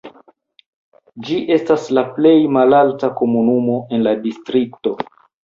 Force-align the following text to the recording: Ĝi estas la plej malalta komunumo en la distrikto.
Ĝi 1.27 1.37
estas 1.55 1.85
la 1.97 2.05
plej 2.15 2.33
malalta 2.57 3.11
komunumo 3.21 3.79
en 3.99 4.09
la 4.09 4.17
distrikto. 4.27 4.97